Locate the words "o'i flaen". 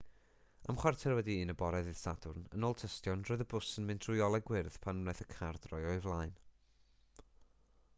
5.91-6.35